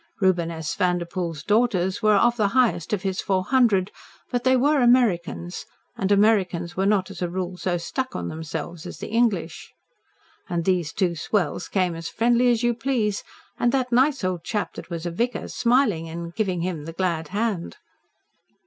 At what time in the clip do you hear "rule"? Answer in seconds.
7.29-7.55